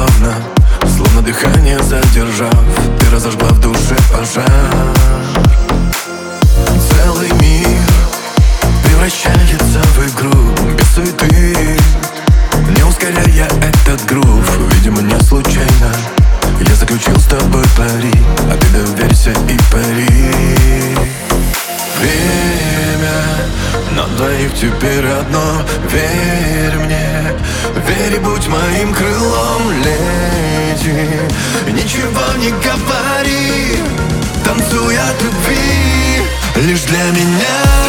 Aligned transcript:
плавно 0.00 0.34
Словно 0.96 1.22
дыхание 1.22 1.78
задержав 1.82 2.54
Ты 2.98 3.10
разожгла 3.10 3.48
в 3.48 3.60
душе 3.60 3.96
пожар. 4.10 4.44
Целый 6.90 7.30
мир 7.40 7.66
превращается 8.84 9.80
в 9.94 9.98
игру 10.08 10.76
Без 10.76 10.94
суеты. 10.94 11.76
Не 12.76 12.82
ускоряя 12.84 13.48
этот 13.62 14.04
грув 14.06 14.58
Видимо 14.74 15.02
не 15.02 15.20
случайно. 15.20 15.92
Я 16.60 16.74
заключил 16.74 17.16
с 17.16 17.24
тобой 17.24 17.64
пари 17.76 18.22
А 18.50 18.56
ты 18.56 18.66
доверься 18.68 19.30
и 19.30 19.58
пари. 19.72 20.49
На 24.40 24.46
двоих 24.46 24.54
теперь 24.54 25.06
одно. 25.06 25.62
Верь 25.90 26.78
мне, 26.84 27.34
верь 27.86 28.14
и 28.14 28.18
будь 28.18 28.46
моим 28.48 28.92
крылом. 28.94 29.70
Лети, 29.82 31.08
ничего 31.72 32.22
не 32.38 32.50
говори. 32.50 33.78
Танцуй 34.44 34.96
от 34.96 35.22
любви. 35.22 36.22
Лишь 36.56 36.82
для 36.82 37.04
меня 37.10 37.79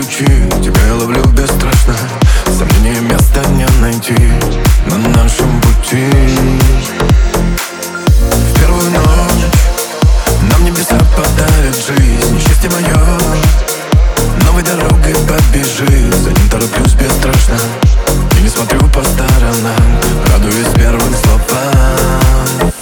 ключи 0.00 0.26
Тебя 0.62 0.94
ловлю 0.94 1.22
бесстрашно. 1.32 1.94
Сомнений 2.46 3.00
места 3.00 3.44
не 3.50 3.66
найти 3.80 4.16
На 4.86 4.96
нашем 4.96 5.60
пути. 5.60 6.06
В 8.30 8.58
первую 8.58 8.90
ночь 8.90 9.44
Нам 10.50 10.64
небеса 10.64 10.98
подарят 11.16 11.76
жизнь 11.76 12.40
Счастье 12.40 12.70
мое 12.70 13.18
Новой 14.44 14.62
дорогой 14.62 15.14
побежит 15.26 16.14
За 16.14 16.30
ним 16.30 16.48
тороплюсь 16.48 16.94
бесстрашно. 16.94 17.56
И 18.38 18.42
не 18.42 18.48
смотрю 18.48 18.80
по 18.88 19.02
сторонам 19.02 20.00
Радуюсь 20.32 20.68
первым 20.76 21.14
словам. 21.14 22.72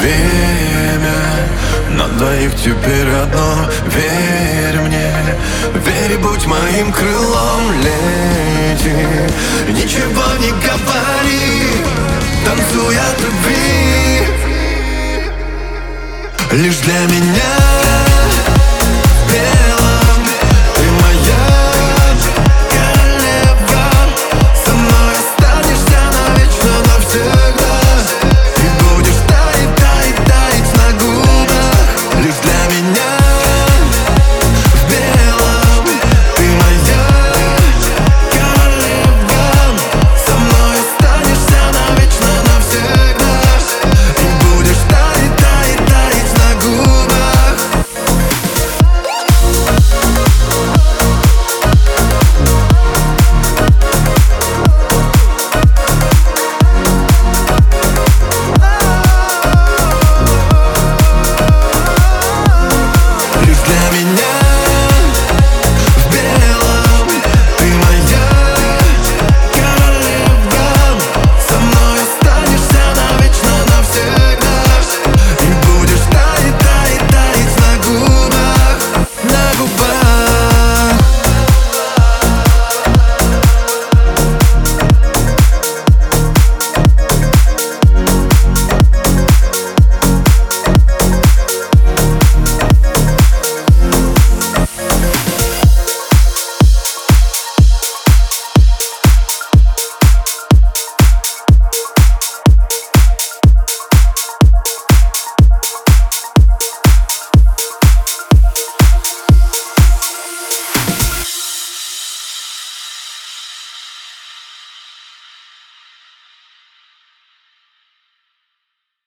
Время 0.00 1.14
на 1.90 2.08
двоих 2.08 2.54
теперь 2.56 2.93
будь 6.24 6.46
моим 6.46 6.92
крылом 6.92 7.72
Лети, 7.82 8.96
ничего 9.68 10.24
не 10.40 10.50
говори 10.50 11.84
Танцуй 12.44 12.96
от 12.96 13.20
любви. 13.20 13.84
Лишь 16.52 16.78
для 16.78 17.00
меня 17.06 17.53